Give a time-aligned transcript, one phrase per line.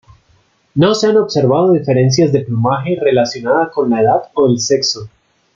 [0.73, 5.07] No se han observado diferencias de plumaje relacionada con la edad o el sexo.